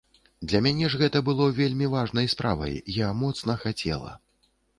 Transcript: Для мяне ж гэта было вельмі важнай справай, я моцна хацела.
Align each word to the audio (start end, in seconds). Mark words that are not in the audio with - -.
Для 0.51 0.59
мяне 0.65 0.87
ж 0.93 0.99
гэта 1.01 1.21
было 1.27 1.45
вельмі 1.59 1.89
важнай 1.91 2.31
справай, 2.33 2.75
я 3.05 3.11
моцна 3.21 3.59
хацела. 3.67 4.17